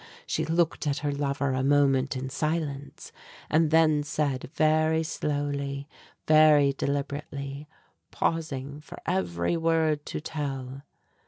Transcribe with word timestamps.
She 0.25 0.45
looked 0.45 0.87
at 0.87 0.97
her 1.05 1.11
lover 1.11 1.51
a 1.51 1.63
moment 1.63 2.17
in 2.17 2.27
silence, 2.31 3.11
and 3.51 3.69
then 3.69 4.01
said 4.01 4.49
very 4.55 5.03
slowly, 5.03 5.87
very 6.27 6.73
deliberately, 6.73 7.67
pausing 8.09 8.79
for 8.81 8.97
every 9.05 9.55
word 9.55 10.03
to 10.07 10.19
tell. 10.19 10.81